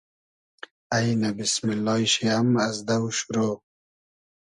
اݷنۂ 0.95 1.29
بیسمیللای 1.37 2.03
شی 2.13 2.25
ام 2.37 2.47
از 2.67 2.77
دۆ 2.87 2.95
شورۆ 3.17 3.47